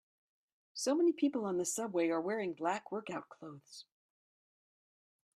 So 0.73 0.95
many 0.95 1.11
people 1.13 1.45
on 1.45 1.57
the 1.59 1.63
subway 1.63 2.07
are 2.09 2.19
wearing 2.19 2.55
black 2.55 2.91
workout 2.91 3.29
clothes. 3.29 3.85